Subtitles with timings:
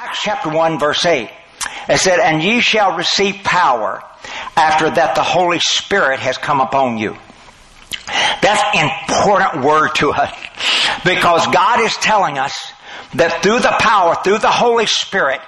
[0.00, 1.28] Acts chapter 1 verse 8.
[1.88, 4.00] It said, and ye shall receive power
[4.56, 7.16] after that the Holy Spirit has come upon you.
[8.40, 10.32] That's important word to us
[11.04, 12.54] because God is telling us
[13.14, 15.40] that through the power, through the Holy Spirit,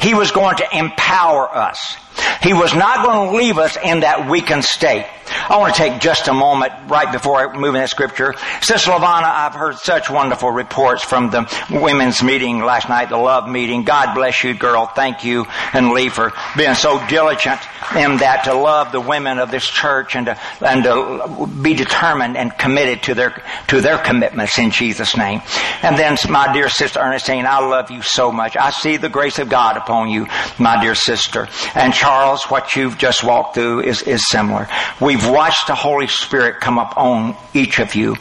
[0.00, 1.96] He was going to empower us.
[2.42, 5.06] He was not going to leave us in that weakened state.
[5.26, 8.34] I want to take just a moment right before I move into scripture.
[8.60, 13.48] Sister Lavana, I've heard such wonderful reports from the women's meeting last night, the love
[13.48, 13.84] meeting.
[13.84, 14.86] God bless you, girl.
[14.86, 17.60] Thank you and Lee for being so diligent
[17.96, 22.36] in that to love the women of this church and to, and to be determined
[22.36, 25.42] and committed to their, to their commitments in Jesus' name.
[25.82, 28.56] And then my dear sister Ernestine, I love you so much.
[28.56, 30.26] I see the grace of God upon you,
[30.58, 31.48] my dear sister.
[31.74, 34.68] And Charles, what you've just walked through is, is similar.
[35.14, 38.16] We've watched the Holy Spirit come up on each of you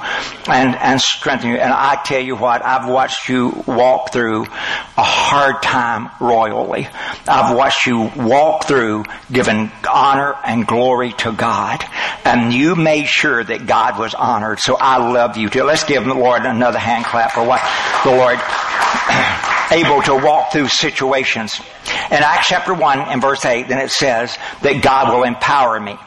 [0.47, 1.55] and, and strengthen you.
[1.55, 6.87] And I tell you what, I've watched you walk through a hard time royally.
[7.27, 11.83] I've watched you walk through giving honor and glory to God.
[12.25, 14.59] And you made sure that God was honored.
[14.59, 15.63] So I love you too.
[15.63, 17.59] Let's give the Lord another hand clap for what
[18.03, 18.37] the Lord
[19.71, 21.59] able to walk through situations.
[22.11, 25.97] In Acts chapter 1 and verse 8, then it says that God will empower me.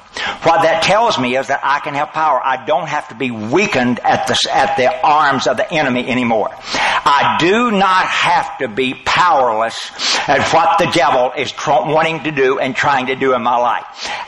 [0.42, 2.40] What that tells me is that I can have power.
[2.44, 6.50] I don't have to be weakened at the, at the arms of the enemy anymore.
[6.52, 9.92] I do not have to be powerless
[10.28, 13.56] at what the devil is tr- wanting to do and trying to do in my
[13.56, 13.84] life.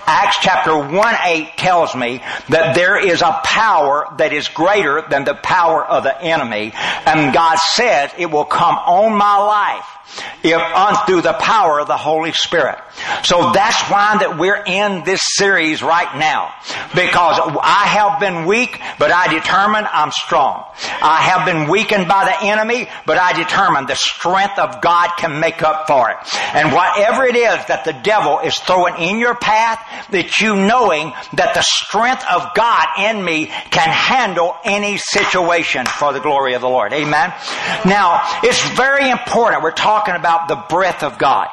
[0.07, 5.25] Acts chapter 1 8 tells me that there is a power that is greater than
[5.25, 6.73] the power of the enemy.
[6.75, 9.98] And God says it will come on my life
[10.43, 10.61] if
[11.07, 12.79] through the power of the Holy Spirit.
[13.25, 16.55] So that's why that we're in this series right now.
[16.95, 20.65] Because I have been weak, but I determine I'm strong.
[21.03, 25.41] I have been weakened by the enemy, but I determine the strength of God can
[25.41, 26.17] make up for it.
[26.55, 29.79] And whatever it is that the devil is throwing in your path,
[30.11, 36.13] that you knowing that the strength of God in me can handle any situation for
[36.13, 36.93] the glory of the Lord.
[36.93, 37.33] Amen.
[37.85, 39.63] Now, it's very important.
[39.63, 41.49] We're talking about the breath of God.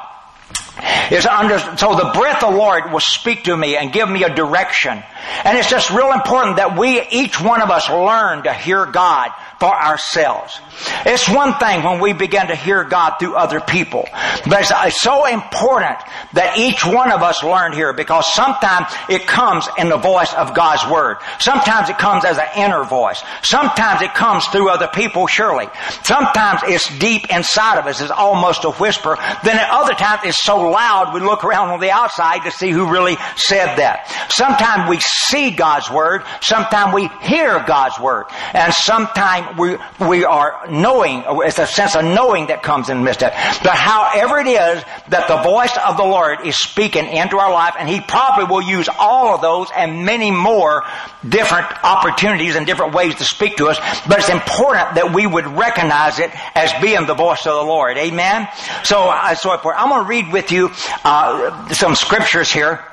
[1.10, 4.34] Under, so the breath of the Lord will speak to me and give me a
[4.34, 5.02] direction.
[5.44, 9.30] And it's just real important that we, each one of us, learn to hear God
[9.58, 10.60] for ourselves.
[11.06, 14.06] It's one thing when we begin to hear God through other people,
[14.46, 15.98] but it's, it's so important
[16.34, 20.54] that each one of us learn here because sometimes it comes in the voice of
[20.54, 21.18] God's Word.
[21.38, 23.22] Sometimes it comes as an inner voice.
[23.42, 25.68] Sometimes it comes through other people, surely.
[26.02, 28.00] Sometimes it's deep inside of us.
[28.00, 29.16] It's almost a whisper.
[29.42, 32.70] Then at other times it's so loud we look around on the outside to see
[32.70, 34.08] who really said that.
[34.30, 36.24] Sometimes we see God's Word.
[36.42, 38.26] Sometimes we hear God's Word.
[38.52, 39.76] And sometimes we,
[40.06, 43.34] we are knowing, it's a sense of knowing that comes in midst of it.
[43.62, 47.74] But however it is that the voice of the Lord is speaking into our life,
[47.78, 50.84] and He probably will use all of those and many more
[51.28, 55.46] different opportunities and different ways to speak to us, but it's important that we would
[55.46, 57.96] recognize it as being the voice of the Lord.
[57.96, 58.48] Amen?
[58.84, 60.70] So, uh, so I'm going to read with you
[61.04, 62.84] uh, some scriptures here.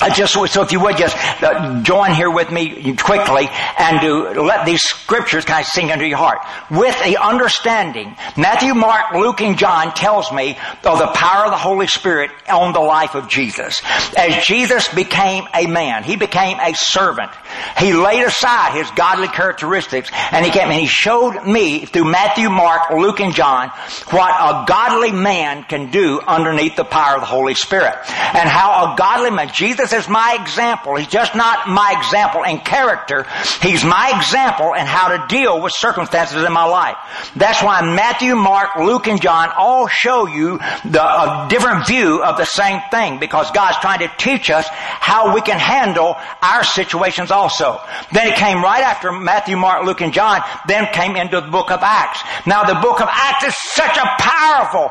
[0.00, 3.48] I just so if you would just uh, join here with me quickly
[3.78, 6.40] and to let these scriptures kind of sink into your heart
[6.70, 8.14] with the understanding.
[8.36, 12.74] Matthew, Mark, Luke, and John tells me of the power of the Holy Spirit on
[12.74, 13.80] the life of Jesus.
[14.16, 17.30] As Jesus became a man, he became a servant.
[17.78, 22.50] He laid aside his godly characteristics and he came and he showed me through Matthew,
[22.50, 23.70] Mark, Luke, and John
[24.10, 27.94] what a godly man can do underneath the power of the Holy Spirit
[28.34, 30.96] and how a godly man, Jesus Is my example.
[30.96, 33.26] He's just not my example in character.
[33.62, 36.96] He's my example in how to deal with circumstances in my life.
[37.36, 42.36] That's why Matthew, Mark, Luke, and John all show you the a different view of
[42.36, 47.30] the same thing because God's trying to teach us how we can handle our situations
[47.30, 47.80] also.
[48.12, 51.70] Then it came right after Matthew, Mark, Luke, and John, then came into the book
[51.70, 52.22] of Acts.
[52.46, 54.90] Now the book of Acts is such a powerful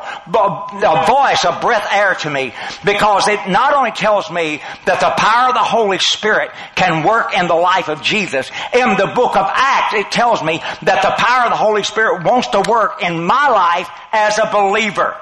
[1.06, 2.52] voice, a breath air to me
[2.84, 7.36] because it not only tells me that the power of the Holy Spirit can work
[7.36, 8.50] in the life of Jesus.
[8.72, 12.24] In the book of Acts, it tells me that the power of the Holy Spirit
[12.24, 15.16] wants to work in my life as a believer.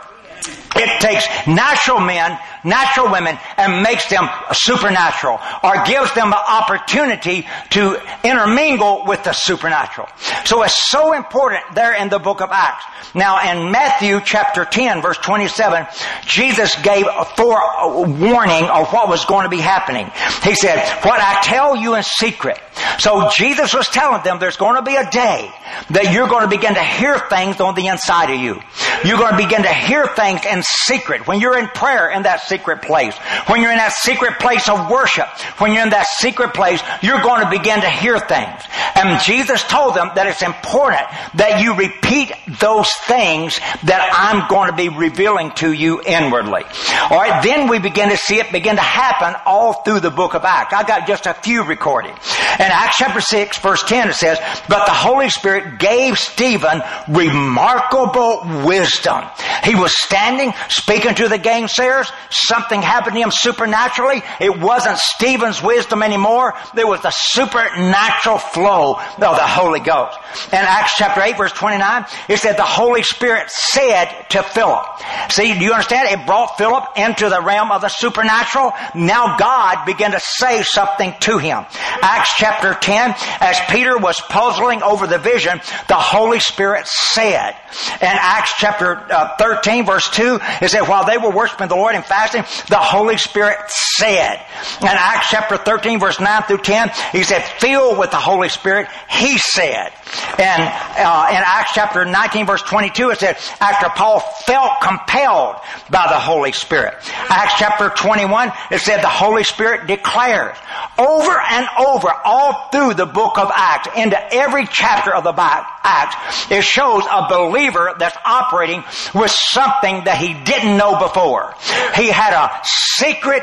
[0.76, 7.46] It takes natural men, natural women, and makes them supernatural, or gives them the opportunity
[7.70, 10.08] to intermingle with the supernatural.
[10.44, 12.84] So it's so important there in the book of Acts.
[13.14, 15.86] Now in Matthew chapter 10 verse 27,
[16.26, 20.10] Jesus gave a forewarning of what was going to be happening.
[20.42, 22.58] He said, what I tell you in secret.
[22.98, 25.50] So Jesus was telling them there's going to be a day
[25.90, 28.60] that you're going to begin to hear things on the inside of you.
[29.04, 31.26] You're going to begin to hear things in secret.
[31.26, 33.16] When you're in prayer in that secret place,
[33.48, 35.26] when you're in that secret place of worship,
[35.58, 38.62] when you're in that secret place, you're going to begin to hear things.
[38.94, 41.02] And Jesus told them that it's important
[41.34, 46.62] that you repeat those things that I'm going to be revealing to you inwardly.
[47.10, 50.44] Alright, then we begin to see it begin to happen all through the book of
[50.44, 50.72] Acts.
[50.72, 52.12] I got just a few recorded.
[52.12, 58.64] In Acts chapter 6 verse 10 it says, But the Holy Spirit gave Stephen remarkable
[58.64, 59.24] wisdom.
[59.64, 62.10] He was standing, speaking to the gainsayers.
[62.46, 64.22] Something happened to him supernaturally.
[64.40, 66.54] It wasn't Stephen's wisdom anymore.
[66.74, 70.18] There was the supernatural flow of the Holy Ghost.
[70.48, 74.84] In Acts chapter 8 verse 29, it said the Holy Spirit said to Philip.
[75.30, 76.08] See, do you understand?
[76.10, 78.72] It brought Philip into the realm of the supernatural.
[78.94, 81.64] Now God began to say something to him.
[82.02, 87.56] Acts chapter 10, as Peter was puzzling over the vision, the Holy Spirit said.
[88.00, 91.94] In Acts chapter uh, 13 verse 2, it said, while they were worshiping the Lord
[91.94, 94.44] and fasting, the Holy Spirit said.
[94.80, 98.88] In Acts chapter 13 verse 9 through 10, he said, filled with the Holy Spirit,
[99.08, 99.92] he said.
[100.38, 105.56] And uh, in Acts chapter 19 verse 22, it said, after Paul felt compelled
[105.90, 106.94] by the Holy Spirit.
[107.28, 110.56] Acts chapter 21, it said the Holy Spirit declares
[110.98, 116.50] over and over all through the book of Acts, into every chapter of the Acts,
[116.50, 118.82] it shows a believer that's operating
[119.14, 121.54] with something that he didn't know before.
[121.94, 122.60] He had a
[122.96, 123.42] secret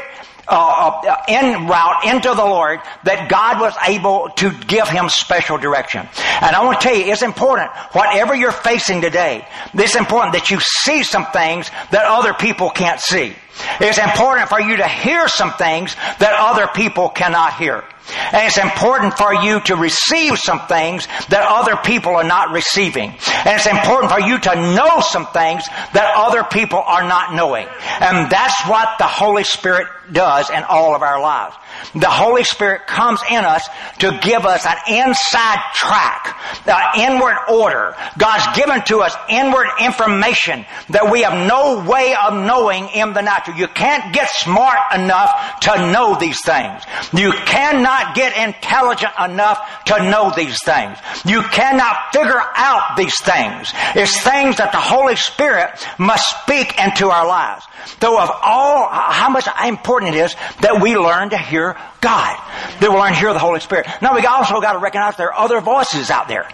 [0.51, 5.57] uh, uh, en route into the Lord that God was able to give him special
[5.57, 6.07] direction.
[6.41, 10.51] And I want to tell you, it's important, whatever you're facing today, it's important that
[10.51, 13.33] you see some things that other people can't see.
[13.79, 17.83] It's important for you to hear some things that other people cannot hear.
[18.33, 23.11] And it's important for you to receive some things that other people are not receiving.
[23.11, 25.63] And it's important for you to know some things
[25.93, 27.67] that other people are not knowing.
[28.01, 31.55] And that's what the Holy Spirit does in all of our lives.
[31.93, 33.67] The Holy Spirit comes in us
[33.99, 36.37] to give us an inside track,
[36.67, 37.95] an inward order.
[38.17, 43.21] God's given to us inward information that we have no way of knowing in the
[43.21, 43.50] natural.
[43.57, 46.83] You can't get smart enough to know these things.
[47.13, 50.97] You cannot get intelligent enough to know these things.
[51.25, 53.71] You cannot figure out these things.
[53.95, 57.65] It's things that the Holy Spirit must speak into our lives.
[57.99, 62.37] Though of all, how much important it is that we learn to hear God.
[62.79, 63.87] That we learn to hear the Holy Spirit.
[64.01, 66.49] Now we also got to recognize there are other voices out there.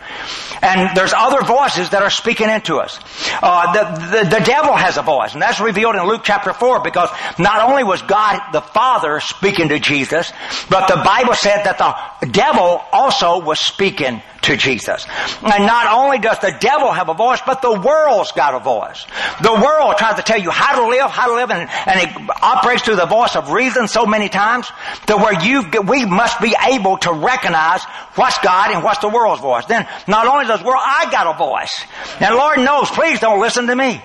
[0.62, 3.00] And there's other voices that are speaking into us.
[3.42, 6.77] Uh, the, the, the devil has a voice, and that's revealed in Luke chapter 4
[6.84, 7.10] because
[7.40, 10.32] not only was God the Father speaking to Jesus,
[10.70, 15.06] but the Bible said that the devil also was speaking to Jesus.
[15.42, 19.06] And not only does the devil have a voice, but the world's got a voice.
[19.42, 22.30] The world tries to tell you how to live, how to live, and, and it
[22.42, 24.70] operates through the voice of reason so many times
[25.08, 27.84] to where you, we must be able to recognize
[28.16, 29.66] what's God and what's the world's voice.
[29.66, 31.86] Then not only does the world, I got a voice.
[32.20, 34.02] And Lord knows, please don't listen to me.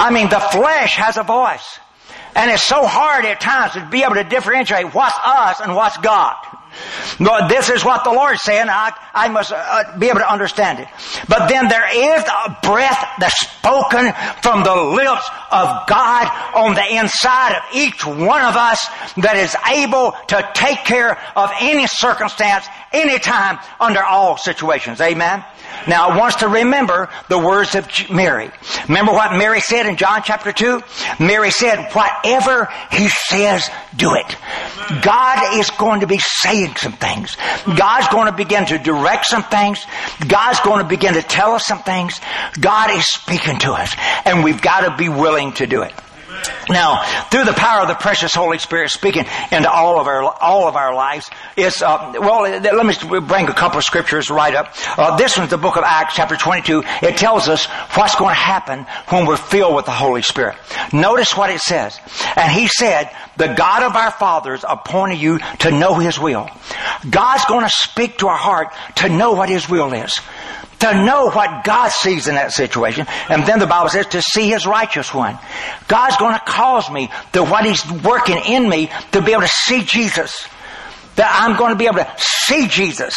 [0.00, 1.78] I mean, the flesh has a voice.
[2.34, 5.98] And it's so hard at times to be able to differentiate what's us and what's
[5.98, 6.36] God.
[7.18, 8.68] Lord, this is what the Lord's saying.
[8.70, 10.88] I, I must uh, be able to understand it.
[11.28, 14.12] But then there is a breath that's spoken
[14.42, 18.86] from the lips of God on the inside of each one of us
[19.18, 25.00] that is able to take care of any circumstance, anytime, under all situations.
[25.00, 25.44] Amen?
[25.88, 28.50] Now I want us to remember the words of Mary.
[28.88, 30.82] Remember what Mary said in John chapter 2?
[31.18, 34.36] Mary said, whatever He says, do it.
[35.02, 37.36] God is going to be saying some things.
[37.64, 39.84] God's going to begin to direct some things.
[40.26, 42.20] God's going to begin to tell us some things.
[42.60, 43.94] God is speaking to us.
[44.24, 45.92] And we've got to be willing to do it.
[46.68, 50.68] Now, through the power of the precious Holy Spirit speaking into all of our all
[50.68, 52.42] of our lives, is uh, well.
[52.42, 54.74] Let me bring a couple of scriptures right up.
[54.96, 56.82] Uh, this one's the book of Acts, chapter twenty-two.
[57.02, 60.56] It tells us what's going to happen when we're filled with the Holy Spirit.
[60.92, 61.98] Notice what it says.
[62.36, 66.48] And He said, "The God of our fathers appointed you to know His will."
[67.08, 70.18] God's going to speak to our heart to know what His will is.
[70.80, 73.06] To know what God sees in that situation.
[73.28, 75.38] And then the Bible says to see His righteous one.
[75.88, 79.48] God's going to cause me to what He's working in me to be able to
[79.48, 80.48] see Jesus.
[81.16, 83.14] That I'm going to be able to see Jesus.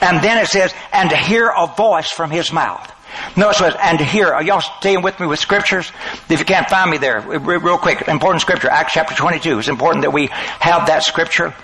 [0.00, 2.88] And then it says, and to hear a voice from His mouth.
[3.36, 5.90] Notice what, and to hear, are y'all staying with me with scriptures?
[6.30, 9.58] If you can't find me there, real quick, important scripture, Acts chapter 22.
[9.58, 11.54] It's important that we have that scripture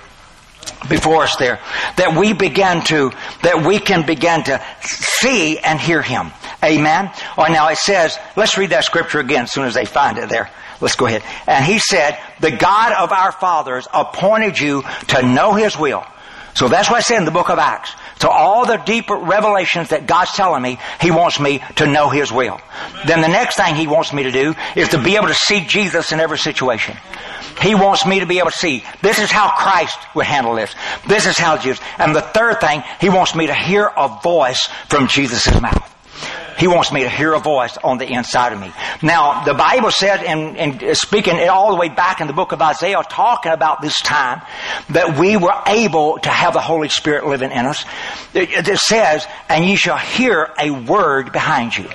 [0.89, 1.61] before us there.
[1.97, 3.11] That we begin to,
[3.43, 6.31] that we can begin to see and hear Him.
[6.63, 7.11] Amen?
[7.37, 10.29] Or now it says, let's read that scripture again as soon as they find it
[10.29, 10.51] there.
[10.81, 11.23] Let's go ahead.
[11.47, 16.05] And He said, the God of our fathers appointed you to know His will.
[16.55, 17.95] So that's what I said in the book of Acts.
[18.21, 22.33] So all the deeper revelations that God's telling me, He wants me to know His
[22.33, 22.61] will.
[23.07, 25.65] Then the next thing He wants me to do is to be able to see
[25.65, 26.97] Jesus in every situation.
[27.61, 28.85] He wants me to be able to see.
[29.03, 30.75] This is how Christ would handle this.
[31.07, 31.85] This is how Jesus.
[31.99, 35.98] And the third thing, He wants me to hear a voice from Jesus' mouth.
[36.59, 38.73] He wants me to hear a voice on the inside of me.
[39.01, 42.61] Now, the Bible said, in, in speaking all the way back in the book of
[42.61, 44.43] Isaiah, talking about this time,
[44.91, 47.85] that we were able to have the Holy Spirit living in us.
[48.35, 51.89] It, it says, and ye shall hear a word behind you.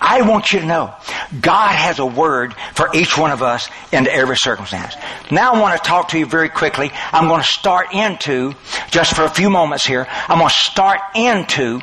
[0.00, 0.94] I want you to know,
[1.40, 4.94] God has a word for each one of us into every circumstance.
[5.30, 6.90] Now I want to talk to you very quickly.
[7.12, 8.54] I'm going to start into,
[8.90, 11.80] just for a few moments here, I'm going to start into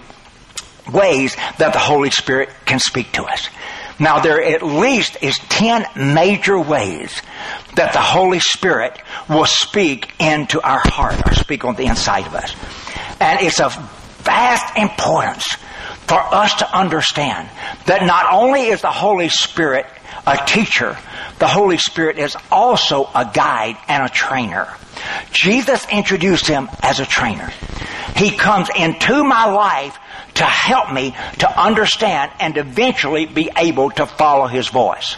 [0.92, 3.50] ways that the Holy Spirit can speak to us.
[4.00, 7.22] Now there at least is 10 major ways
[7.76, 12.36] that the Holy Spirit will speak into our heart or speak on the inside of
[12.36, 12.54] us.
[13.20, 13.74] And it's of
[14.24, 15.46] vast importance
[16.08, 17.50] for us to understand
[17.86, 19.86] that not only is the Holy Spirit
[20.28, 20.98] a teacher,
[21.40, 24.74] the Holy Spirit is also a guide and a trainer.
[25.32, 27.52] Jesus introduced him as a trainer.
[28.16, 29.98] He comes into my life
[30.36, 35.18] to help me to understand and eventually be able to follow His voice.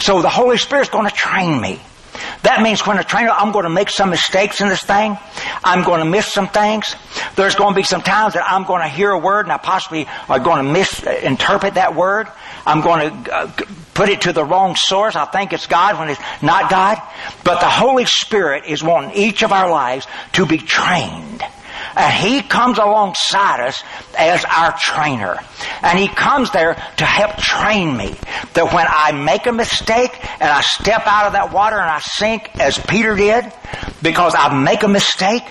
[0.00, 1.80] So the Holy Spirit's going to train me.
[2.44, 5.16] That means when a trainer, I'm going to make some mistakes in this thing.
[5.64, 6.94] I'm going to miss some things.
[7.36, 9.56] There's going to be some times that I'm going to hear a word and I
[9.56, 12.28] possibly are going to misinterpret that word.
[12.66, 13.46] I'm going to uh,
[13.94, 15.16] put it to the wrong source.
[15.16, 16.98] I think it's God when it's not God.
[17.44, 21.42] But the Holy Spirit is wanting each of our lives to be trained
[21.96, 23.82] and He comes alongside us
[24.18, 25.38] as our trainer.
[25.82, 28.14] And He comes there to help train me.
[28.54, 32.00] That when I make a mistake and I step out of that water and I
[32.00, 33.52] sink as Peter did,
[34.02, 35.42] because I make a mistake,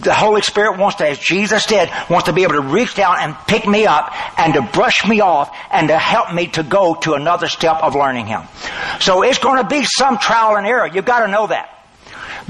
[0.00, 3.16] the Holy Spirit wants to, as Jesus did, wants to be able to reach down
[3.18, 6.94] and pick me up and to brush me off and to help me to go
[6.96, 8.42] to another step of learning Him.
[9.00, 10.86] So it's going to be some trial and error.
[10.86, 11.79] You've got to know that.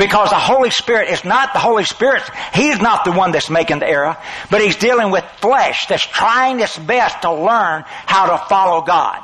[0.00, 2.22] Because the Holy Spirit is not the Holy Spirit.
[2.54, 4.16] He's not the one that's making the error,
[4.50, 9.22] but He's dealing with flesh that's trying its best to learn how to follow God.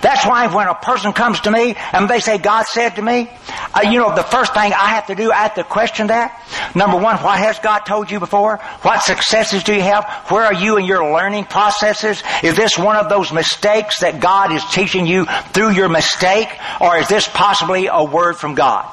[0.00, 3.30] That's why when a person comes to me and they say, God said to me,
[3.72, 6.42] uh, you know, the first thing I have to do, I have to question that.
[6.74, 8.56] Number one, what has God told you before?
[8.82, 10.04] What successes do you have?
[10.28, 12.20] Where are you in your learning processes?
[12.42, 16.48] Is this one of those mistakes that God is teaching you through your mistake?
[16.80, 18.90] Or is this possibly a word from God?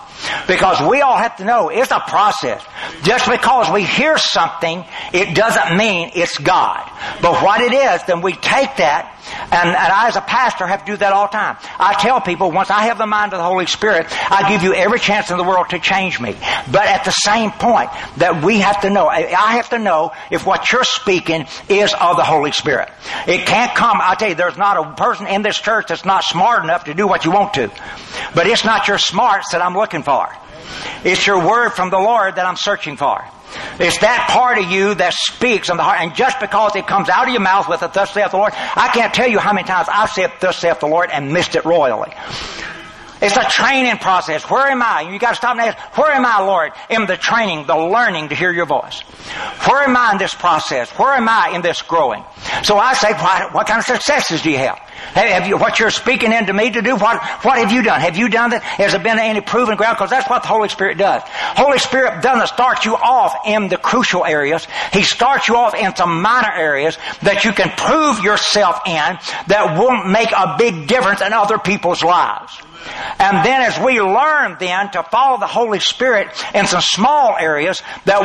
[0.47, 2.63] Because we all have to know it's a process.
[3.03, 4.83] Just because we hear something,
[5.13, 6.89] it doesn't mean it's God.
[7.21, 10.85] But what it is, then we take that, and, and I as a pastor have
[10.85, 11.57] to do that all the time.
[11.79, 14.73] I tell people, once I have the mind of the Holy Spirit, I give you
[14.73, 16.35] every chance in the world to change me.
[16.71, 20.45] But at the same point, that we have to know, I have to know if
[20.45, 22.89] what you're speaking is of the Holy Spirit.
[23.27, 26.23] It can't come, I tell you, there's not a person in this church that's not
[26.23, 27.71] smart enough to do what you want to.
[28.33, 30.29] But it's not your smarts that I'm looking for.
[31.03, 33.23] It's your word from the Lord that I'm searching for.
[33.79, 35.99] It's that part of you that speaks on the heart.
[36.01, 38.53] And just because it comes out of your mouth with a thus saith the Lord,
[38.53, 41.55] I can't tell you how many times I've said thus saith the Lord and missed
[41.55, 42.11] it royally.
[43.21, 44.43] It's a training process.
[44.49, 45.09] Where am I?
[45.11, 48.29] You got to stop and ask, where am I, Lord, in the training, the learning
[48.29, 49.01] to hear your voice?
[49.67, 50.89] Where am I in this process?
[50.91, 52.23] Where am I in this growing?
[52.63, 54.77] So I say, what, what kind of successes do you have?
[55.13, 58.01] Have you, what you're speaking into me to do, what, what have you done?
[58.01, 58.63] Have you done that?
[58.63, 59.97] Has it been any proven ground?
[59.97, 61.21] Because that's what the Holy Spirit does.
[61.25, 64.67] Holy Spirit doesn't start you off in the crucial areas.
[64.93, 69.77] He starts you off in some minor areas that you can prove yourself in that
[69.77, 72.61] won't make a big difference in other people's lives.
[73.19, 77.81] And then as we learn then to follow the Holy Spirit in some small areas
[78.05, 78.19] that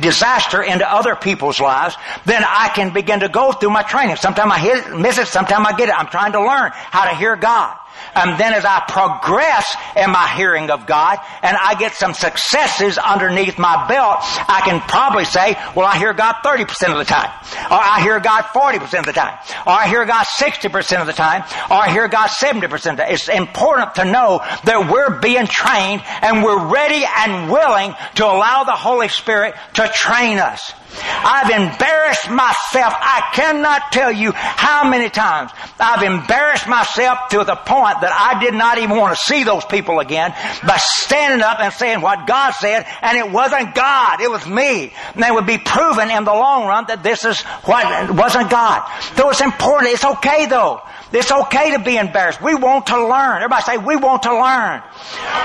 [0.00, 4.16] disaster into other people's lives, then I can begin to go through my training.
[4.16, 5.94] Sometimes I hit it, miss it, sometimes I get it.
[5.98, 7.76] I'm trying to learn how to hear God.
[8.14, 12.98] And then as I progress in my hearing of God and I get some successes
[12.98, 17.30] underneath my belt, I can probably say, well, I hear God 30% of the time.
[17.70, 19.38] Or I hear God 40% of the time.
[19.66, 21.42] Or I hear God 60% of the time.
[21.70, 23.12] Or I hear God 70% of the time.
[23.12, 28.64] It's important to know that we're being trained and we're ready and willing to allow
[28.64, 30.72] the Holy Spirit to train us.
[30.94, 32.94] I've embarrassed myself.
[32.96, 38.40] I cannot tell you how many times I've embarrassed myself to the point that I
[38.40, 40.32] did not even want to see those people again
[40.66, 44.92] by standing up and saying what God said, and it wasn't God, it was me.
[45.14, 48.88] And it would be proven in the long run that this is what wasn't God.
[49.16, 49.92] So it's important.
[49.92, 50.80] It's okay though.
[51.12, 52.42] It's okay to be embarrassed.
[52.42, 53.36] We want to learn.
[53.36, 54.82] Everybody say, we want to learn.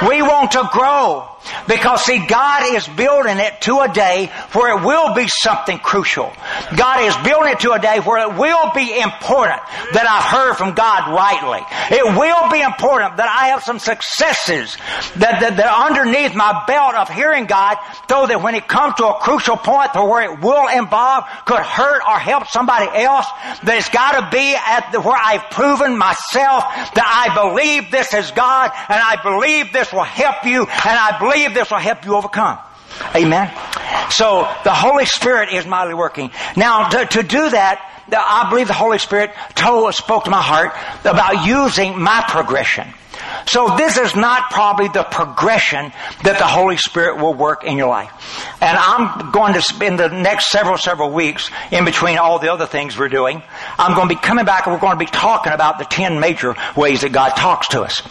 [0.08, 1.30] We want to grow.
[1.68, 6.34] Because see, God is building it to a day where it will be something crucial.
[6.76, 9.62] God is building it to a day where it will be important
[9.94, 11.62] that I've heard from God rightly.
[11.96, 14.78] It will be important that I have some successes
[15.18, 17.78] that, that, that underneath my belt of hearing God
[18.10, 21.62] so that when it comes to a crucial point to where it will involve, could
[21.62, 23.26] hurt or help somebody else,
[23.64, 26.64] that it's gotta be at the, where I've proven myself
[26.94, 31.18] that I believe this is God and I believe this will help you and I
[31.20, 32.60] believe this will help you overcome.
[33.16, 33.52] Amen.
[34.12, 36.32] So the Holy Spirit is mightily working.
[36.56, 40.74] Now to, to do that, I believe the Holy Spirit told, spoke to my heart
[41.06, 42.88] about using my progression.
[43.48, 45.92] So this is not probably the progression
[46.24, 48.12] that the Holy Spirit will work in your life.
[48.62, 52.66] And I'm going to spend the next several, several weeks in between all the other
[52.66, 53.42] things we're doing.
[53.78, 56.20] I'm going to be coming back and we're going to be talking about the 10
[56.20, 58.02] major ways that God talks to us.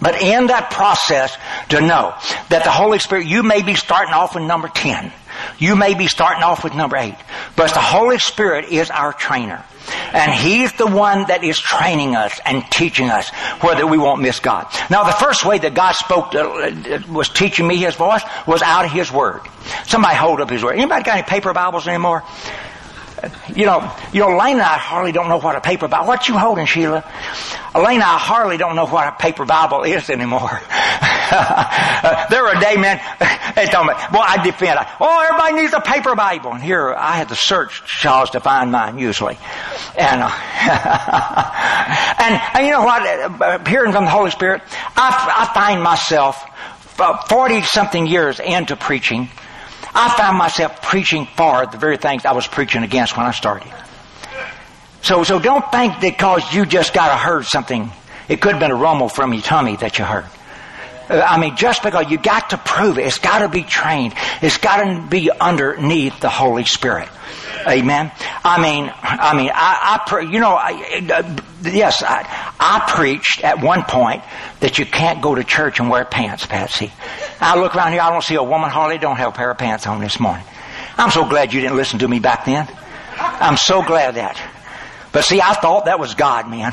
[0.00, 1.36] But in that process,
[1.70, 2.14] to know
[2.48, 5.12] that the Holy Spirit, you may be starting off with number 10.
[5.58, 7.14] You may be starting off with number 8.
[7.56, 9.64] But the Holy Spirit is our trainer.
[10.12, 13.28] And He's the one that is training us and teaching us
[13.60, 14.66] whether we won't miss God.
[14.90, 18.62] Now the first way that God spoke, to, uh, was teaching me His voice was
[18.62, 19.42] out of His Word.
[19.86, 20.76] Somebody hold up His Word.
[20.76, 22.22] Anybody got any paper Bibles anymore?
[23.54, 26.06] You know, you know, Lane and I hardly don't know what a paper Bible.
[26.06, 27.04] What you holding, Sheila?
[27.74, 30.50] Lane and I hardly don't know what a paper Bible is anymore.
[32.30, 33.00] there were a day, man,
[33.54, 34.78] they told me, well, I defend.
[34.78, 36.52] I, oh, everybody needs a paper Bible.
[36.52, 39.38] And here, I had to search Charles to find mine usually.
[39.96, 40.30] And, uh,
[42.20, 43.02] and, and you know what?
[43.02, 44.62] Uh, hearing from the Holy Spirit,
[44.96, 46.44] I, I find myself
[47.28, 49.28] 40 something years into preaching
[49.94, 53.72] I found myself preaching for the very things I was preaching against when I started.
[55.02, 57.90] So, so don't think that because you just got to heard something,
[58.28, 60.26] it could have been a rumble from your tummy that you heard.
[61.10, 64.14] I mean, just because you got to prove it, it's got to be trained.
[64.42, 67.08] It's got to be underneath the Holy Spirit.
[67.66, 68.12] Amen.
[68.44, 72.26] I mean, I mean, I, I you know, I, uh, yes, I,
[72.58, 74.22] I preached at one point
[74.60, 76.92] that you can't go to church and wear pants, Patsy.
[77.40, 79.58] I look around here, I don't see a woman hardly don't have a pair of
[79.58, 80.44] pants on this morning.
[80.96, 82.68] I'm so glad you didn't listen to me back then.
[83.18, 84.40] I'm so glad that.
[85.12, 86.72] But see, I thought that was God, man.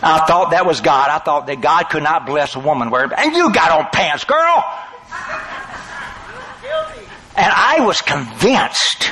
[0.00, 1.10] I thought that was God.
[1.10, 4.24] I thought that God could not bless a woman wearing, and you got on pants,
[4.24, 4.64] girl!
[7.36, 9.10] And I was convinced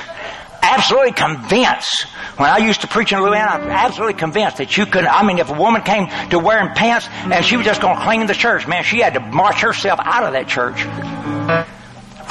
[0.66, 2.02] absolutely convinced,
[2.36, 5.38] when I used to preach in Louisiana, I'm absolutely convinced that you could, I mean,
[5.38, 8.34] if a woman came to wearing pants and she was just going to clean the
[8.34, 10.80] church, man, she had to march herself out of that church.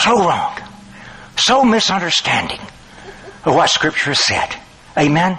[0.02, 0.60] So wrong.
[1.38, 2.60] So misunderstanding
[3.46, 4.56] of what Scripture said.
[4.98, 5.38] Amen?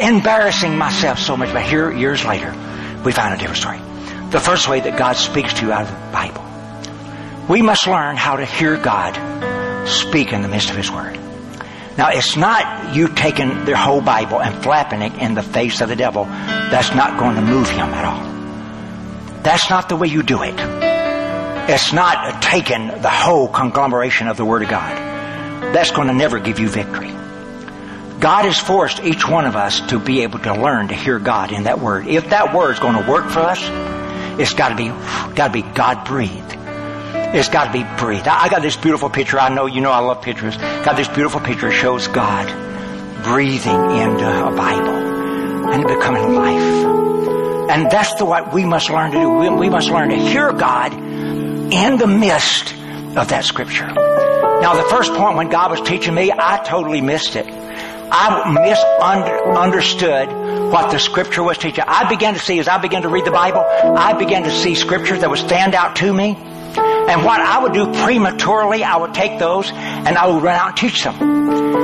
[0.00, 2.54] Embarrassing myself so much, but here, years later,
[3.04, 3.80] we find a different story.
[4.30, 6.44] The first way that God speaks to you out of the Bible.
[7.48, 9.14] We must learn how to hear God
[9.88, 11.18] speak in the midst of His Word.
[11.96, 15.88] Now, it's not you taking the whole Bible and flapping it in the face of
[15.88, 16.24] the devil.
[16.24, 19.42] That's not going to move him at all.
[19.42, 20.54] That's not the way you do it.
[21.70, 24.94] It's not taking the whole conglomeration of the Word of God.
[25.72, 27.12] That's going to never give you victory.
[28.26, 31.52] God has forced each one of us to be able to learn to hear God
[31.52, 32.08] in that Word.
[32.08, 33.60] If that Word is going to work for us,
[34.40, 34.88] it's got to be,
[35.36, 36.56] got to be God breathed.
[37.36, 38.26] It's got to be breathed.
[38.26, 39.38] I got this beautiful picture.
[39.38, 40.56] I know you know I love pictures.
[40.56, 41.68] Got this beautiful picture.
[41.68, 42.48] It shows God
[43.22, 47.70] breathing into a Bible and becoming life.
[47.70, 49.28] And that's the what we must learn to do.
[49.34, 53.86] We, we must learn to hear God in the midst of that scripture.
[53.86, 57.46] Now, the first point when God was teaching me, I totally missed it.
[58.10, 60.28] I misunderstood
[60.72, 61.84] what the scripture was teaching.
[61.86, 64.74] I began to see, as I began to read the Bible, I began to see
[64.74, 66.36] scriptures that would stand out to me.
[66.36, 70.68] And what I would do prematurely, I would take those and I would run out
[70.68, 71.16] and teach them.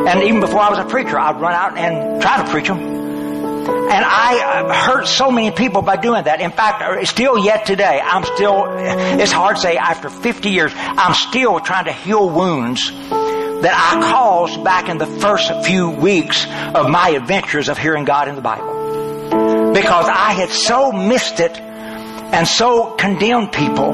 [0.06, 2.78] And even before I was a preacher, I'd run out and try to preach them.
[2.78, 6.40] And I hurt so many people by doing that.
[6.40, 11.14] In fact, still yet today, I'm still, it's hard to say after 50 years, I'm
[11.14, 12.90] still trying to heal wounds
[13.62, 18.28] that I caused back in the first few weeks of my adventures of hearing God
[18.28, 19.72] in the Bible.
[19.72, 23.92] Because I had so missed it and so condemned people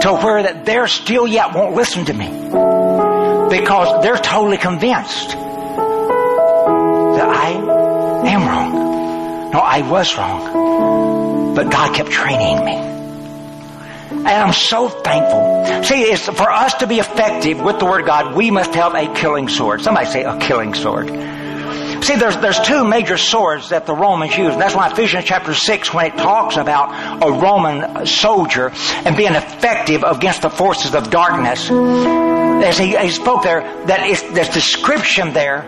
[0.00, 2.28] to where that they're still yet won't listen to me.
[2.28, 7.50] Because they're totally convinced that I
[8.26, 9.52] am wrong.
[9.52, 11.54] No, I was wrong.
[11.54, 13.01] But God kept training me.
[14.24, 15.84] And I'm so thankful.
[15.84, 18.94] See, it's for us to be effective with the Word of God, we must have
[18.94, 19.82] a killing sword.
[19.82, 21.08] Somebody say a killing sword.
[22.04, 24.58] See, there's, there's two major swords that the Romans used.
[24.58, 28.72] That's why Ephesians chapter 6, when it talks about a Roman soldier
[29.04, 34.22] and being effective against the forces of darkness, as he, he spoke there, that is,
[34.22, 35.64] the description there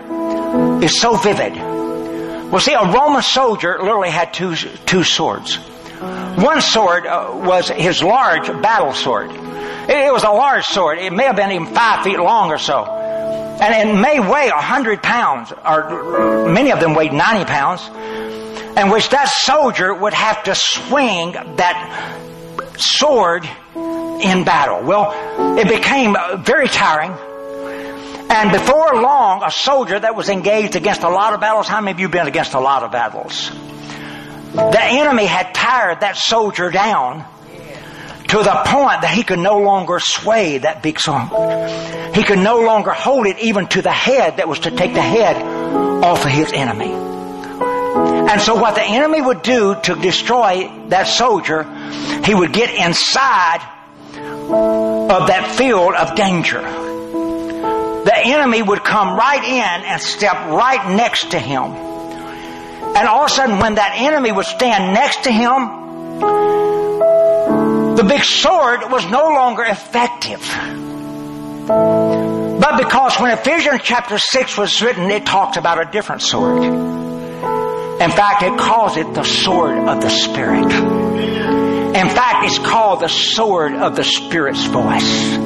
[0.82, 1.54] is so vivid.
[1.54, 5.58] Well, see, a Roman soldier literally had two, two swords.
[6.00, 9.30] One sword uh, was his large battle sword.
[9.30, 10.98] It, was a large sword.
[10.98, 13.02] It may have been even five feet long or so
[13.60, 17.88] and it may weigh a hundred pounds, or many of them weighed ninety pounds,
[18.76, 22.24] and which that soldier would have to swing that
[22.76, 24.82] sword in battle.
[24.84, 27.12] Well, it became very tiring.
[28.30, 31.92] And before long, a soldier that was engaged against a lot of battles, how many
[31.92, 33.50] of you been against a lot of battles?
[34.54, 37.24] The enemy had tired that soldier down
[38.28, 41.28] to the point that he could no longer sway that big sword.
[42.14, 45.02] He could no longer hold it even to the head that was to take the
[45.02, 46.92] head off of his enemy.
[46.92, 51.64] And so what the enemy would do to destroy that soldier,
[52.24, 53.60] he would get inside
[54.16, 56.62] of that field of danger.
[56.62, 61.93] The enemy would come right in and step right next to him.
[62.96, 65.84] And all of a sudden when that enemy would stand next to him,
[67.96, 70.40] the big sword was no longer effective.
[71.66, 76.62] But because when Ephesians chapter 6 was written, it talks about a different sword.
[76.62, 80.72] In fact, it calls it the sword of the Spirit.
[80.74, 85.38] In fact, it's called the sword of the Spirit's voice.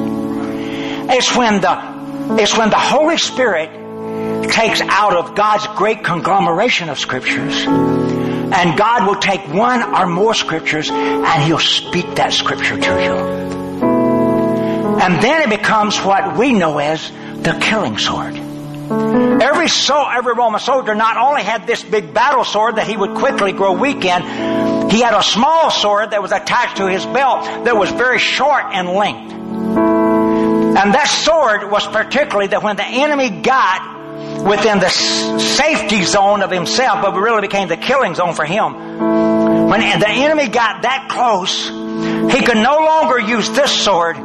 [1.11, 3.78] It's when the, it's when the Holy Spirit
[4.47, 7.65] takes out of God's great conglomeration of scriptures
[8.51, 13.13] and God will take one or more scriptures and He'll speak that scripture to you.
[15.01, 18.35] And then it becomes what we know as the killing sword.
[18.35, 23.15] Every so every Roman soldier not only had this big battle sword that he would
[23.15, 27.65] quickly grow weak in, he had a small sword that was attached to his belt
[27.65, 29.31] that was very short in length.
[29.31, 33.98] And that sword was particularly that when the enemy got
[34.43, 38.73] within the safety zone of himself, but really became the killing zone for him.
[39.69, 44.17] When the enemy got that close, he could no longer use this sword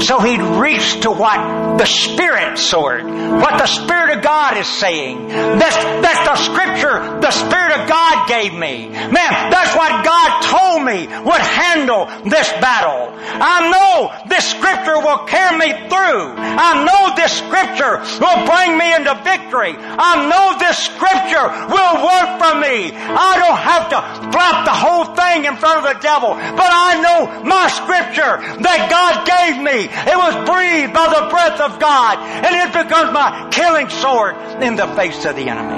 [0.00, 5.28] so he'd reach to what the Spirit sword, what the Spirit of God is saying.
[5.28, 8.88] That's, that's the scripture the Spirit of God gave me.
[8.88, 13.12] Man, that's what God told me would handle this battle.
[13.18, 16.34] I know this scripture will carry me through.
[16.36, 19.74] I know this scripture will bring me into victory.
[19.76, 22.94] I know this scripture will work for me.
[22.94, 23.98] I don't have to
[24.30, 28.88] flap the whole thing in front of the devil, but I know my scripture that
[28.90, 33.48] God gave me it was breathed by the breath of God, and it becomes my
[33.50, 35.76] killing sword in the face of the enemy.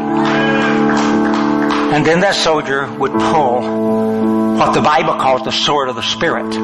[1.94, 6.54] And then that soldier would pull what the Bible calls the sword of the Spirit.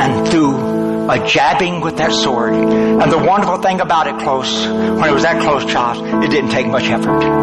[0.00, 5.08] And through a jabbing with that sword, and the wonderful thing about it close, when
[5.08, 7.33] it was that close, Charles, it didn't take much effort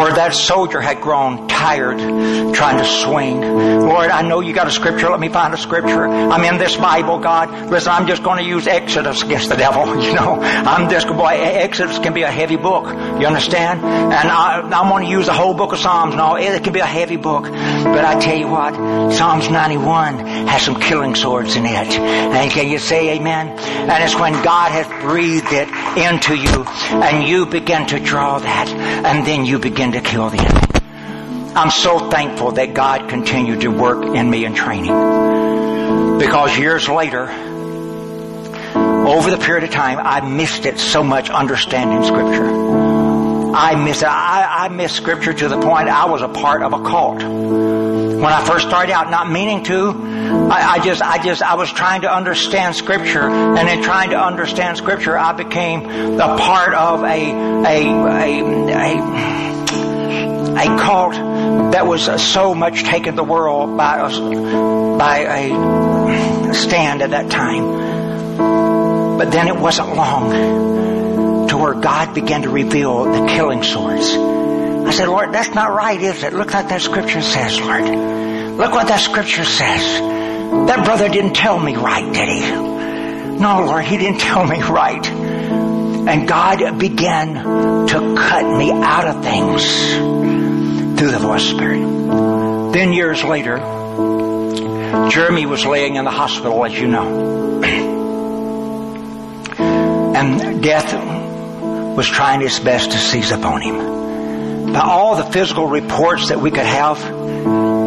[0.00, 1.98] where that soldier had grown tired
[2.54, 3.40] trying to swing.
[3.40, 5.10] Lord, I know you got a scripture.
[5.10, 6.08] Let me find a scripture.
[6.08, 7.70] I'm in this Bible, God.
[7.70, 9.80] Listen, I'm just going to use Exodus against the devil.
[10.10, 12.86] You know, I'm just, boy, Exodus can be a heavy book.
[12.86, 13.80] You understand?
[13.80, 16.16] And I, I'm going to use the whole book of Psalms.
[16.16, 17.44] No, it can be a heavy book.
[17.44, 18.74] But I tell you what,
[19.12, 21.92] Psalms 91 has some killing swords in it.
[21.92, 23.48] And can you say amen?
[23.48, 28.68] And it's when God has breathed it into you and you begin to draw that
[28.68, 31.54] and then you begin to kill the enemy.
[31.54, 36.18] I'm so thankful that God continued to work in me in training.
[36.18, 37.28] Because years later,
[39.06, 42.90] over the period of time, I missed it so much understanding scripture.
[43.52, 44.08] I missed it.
[44.08, 48.24] I, I missed scripture to the point I was a part of a cult When
[48.24, 52.02] I first started out, not meaning to, I, I just, I just, I was trying
[52.02, 55.84] to understand Scripture, and in trying to understand Scripture, I became
[56.20, 59.59] a part of a, a, a, a,
[60.64, 61.12] a cult
[61.72, 67.30] that was uh, so much taken the world by a, by a stand at that
[67.30, 69.16] time.
[69.18, 74.14] But then it wasn't long to where God began to reveal the killing swords.
[74.14, 76.32] I said, Lord, that's not right, is it?
[76.32, 77.84] Look what that scripture says, Lord.
[78.56, 80.00] Look what that scripture says.
[80.66, 82.40] That brother didn't tell me right, did he?
[83.38, 85.06] No, Lord, he didn't tell me right.
[85.08, 90.19] And God began to cut me out of things
[91.00, 91.80] through the Holy Spirit.
[92.74, 93.56] Then years later,
[95.08, 97.62] Jeremy was laying in the hospital, as you know.
[99.58, 100.92] and death
[101.96, 104.74] was trying its best to seize upon him.
[104.74, 106.98] By all the physical reports that we could have,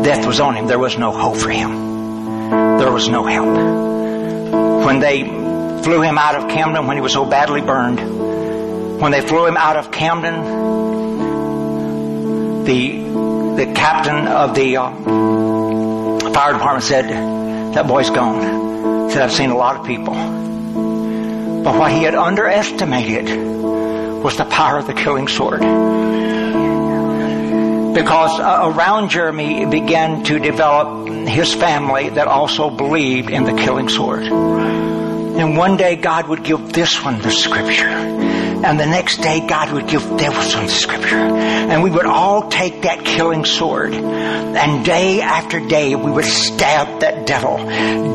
[0.04, 0.66] death was on him.
[0.66, 2.50] There was no hope for him.
[2.80, 4.86] There was no help.
[4.88, 5.22] When they
[5.84, 9.56] flew him out of Camden when he was so badly burned, when they flew him
[9.56, 10.74] out of Camden,
[12.64, 13.03] the
[13.56, 14.90] the captain of the uh,
[16.34, 17.10] fire department said,
[17.74, 20.14] "That boy's gone." He Said, "I've seen a lot of people."
[21.64, 23.30] But what he had underestimated
[24.24, 25.62] was the power of the killing sword.
[27.94, 33.88] Because uh, around Jeremy began to develop his family that also believed in the killing
[33.88, 34.24] sword.
[34.24, 37.90] And one day God would give this one the scripture.
[38.64, 41.18] And the next day God would give this one the scripture.
[41.18, 43.94] And we would all take that killing sword.
[43.94, 47.58] And day after day we would stab that devil.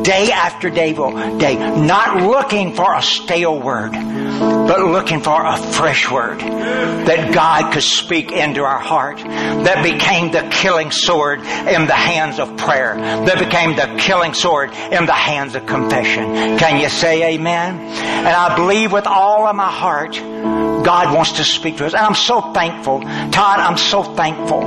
[0.03, 3.93] Day after day, day not looking for a stale word,
[4.39, 10.31] but looking for a fresh word that God could speak into our heart that became
[10.31, 15.13] the killing sword in the hands of prayer, that became the killing sword in the
[15.13, 16.59] hands of confession.
[16.59, 17.79] Can you say amen?
[17.79, 21.95] And I believe with all of my heart, God wants to speak to us.
[21.95, 23.01] And I'm so thankful.
[23.01, 24.61] Todd, I'm so thankful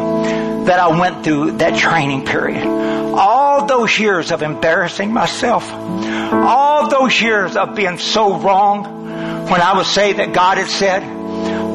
[0.65, 2.65] that I went through that training period.
[2.65, 9.00] All those years of embarrassing myself, all those years of being so wrong,
[9.49, 11.20] when I was saved that God had said,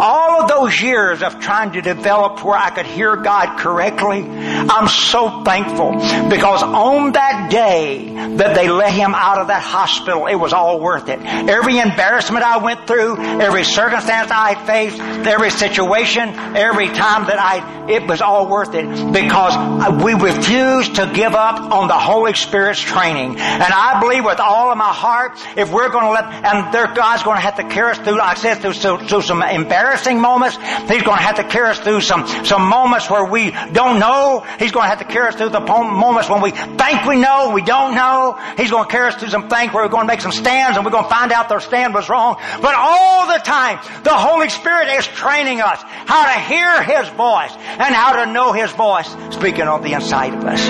[0.00, 4.88] all of those years of trying to develop where I could hear God correctly, I'm
[4.88, 5.92] so thankful
[6.28, 10.80] because on that day that they let him out of that hospital, it was all
[10.80, 11.20] worth it.
[11.20, 17.88] Every embarrassment I went through, every circumstance I faced, every situation, every time that I,
[17.90, 22.80] it was all worth it because we refused to give up on the Holy Spirit's
[22.80, 23.36] training.
[23.38, 26.86] And I believe with all of my heart, if we're going to let, and there,
[26.92, 29.42] God's going to have to carry us through, like I said, through, through some
[29.86, 30.56] embarrassing moments,
[30.90, 34.44] He's going to have to carry us through some, some moments where we don't know.
[34.58, 37.52] He's going to have to carry us through the moments when we think we know,
[37.54, 38.38] we don't know.
[38.56, 40.76] He's going to carry us through some things where we're going to make some stands
[40.76, 42.36] and we're going to find out their stand was wrong.
[42.60, 47.52] But all the time, the Holy Spirit is training us how to hear His voice
[47.54, 50.68] and how to know His voice speaking on the inside of us.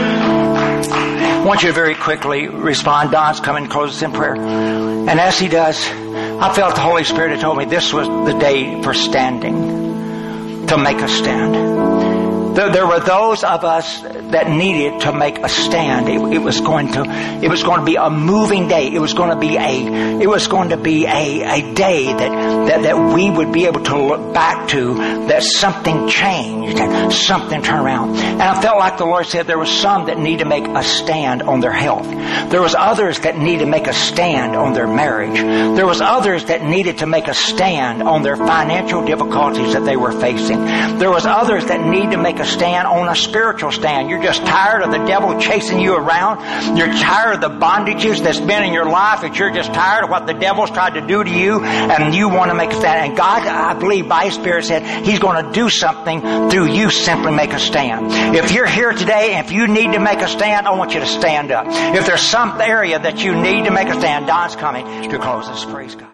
[0.87, 3.13] I want you to very quickly respond.
[3.13, 4.37] Don's coming close us in prayer.
[4.37, 6.06] And as he does,
[6.39, 10.77] I felt the Holy Spirit had told me this was the day for standing, to
[10.77, 11.76] make a stand.
[12.57, 16.09] There were those of us that needed to make a stand.
[16.09, 17.05] It, it, was going to,
[17.43, 18.89] it was going to be a moving day.
[18.89, 22.67] It was going to be a, it was going to be a, a day that,
[22.69, 27.63] that, that we would be able to look back to that something changed and something
[27.63, 28.17] turned around.
[28.17, 30.83] And I felt like the Lord said there was some that need to make a
[30.83, 32.09] stand on their health.
[32.51, 35.39] There was others that need to make a stand on their marriage.
[35.77, 39.97] There was others that needed to make a stand on their financial difficulties that they
[39.97, 40.65] were facing.
[40.99, 44.09] There was others that need to make a stand on a spiritual stand.
[44.09, 46.77] You're just tired of the devil chasing you around.
[46.77, 49.23] You're tired of the bondages that's been in your life.
[49.23, 52.29] That you're just tired of what the devil's tried to do to you, and you
[52.29, 53.09] want to make a stand.
[53.09, 56.91] And God, I believe, by His Spirit, said He's going to do something through you.
[56.91, 58.37] Simply make a stand.
[58.37, 61.01] If you're here today, and if you need to make a stand, I want you
[61.01, 61.67] to stand up.
[61.69, 65.49] If there's some area that you need to make a stand, Don's coming to close
[65.49, 65.65] this.
[65.65, 66.13] Praise God.